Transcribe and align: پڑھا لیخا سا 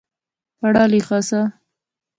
پڑھا 0.59 0.83
لیخا 0.91 1.19
سا 1.29 1.41